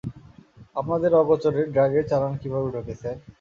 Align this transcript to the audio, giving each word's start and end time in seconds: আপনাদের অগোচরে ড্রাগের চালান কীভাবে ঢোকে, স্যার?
আপনাদের 0.75 1.11
অগোচরে 1.21 1.61
ড্রাগের 1.73 2.05
চালান 2.11 2.33
কীভাবে 2.41 2.67
ঢোকে, 2.73 2.93
স্যার? 3.01 3.17